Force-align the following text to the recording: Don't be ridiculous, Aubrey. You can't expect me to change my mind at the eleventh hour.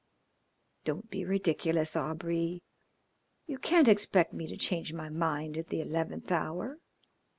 Don't 0.83 1.11
be 1.11 1.23
ridiculous, 1.25 1.95
Aubrey. 1.95 2.63
You 3.45 3.59
can't 3.59 3.87
expect 3.87 4.33
me 4.33 4.47
to 4.47 4.57
change 4.57 4.91
my 4.93 5.09
mind 5.09 5.57
at 5.57 5.67
the 5.67 5.79
eleventh 5.79 6.31
hour. 6.31 6.79